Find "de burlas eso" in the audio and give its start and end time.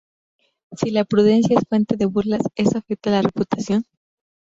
1.95-2.79